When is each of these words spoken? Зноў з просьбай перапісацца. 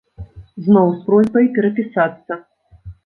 Зноў 0.67 0.87
з 0.95 1.05
просьбай 1.09 1.49
перапісацца. 1.59 2.33